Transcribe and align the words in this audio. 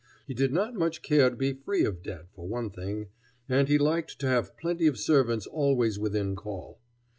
He 0.25 0.33
did 0.33 0.51
not 0.51 0.73
much 0.73 1.03
care 1.03 1.29
to 1.29 1.35
be 1.35 1.53
free 1.53 1.85
of 1.85 2.01
debt 2.01 2.25
for 2.33 2.47
one 2.47 2.71
thing, 2.71 3.09
and 3.47 3.67
he 3.67 3.77
liked 3.77 4.17
to 4.21 4.27
have 4.27 4.57
plenty 4.57 4.87
of 4.87 4.97
servants 4.97 5.45
always 5.45 5.99
within 5.99 6.35
call. 6.35 6.79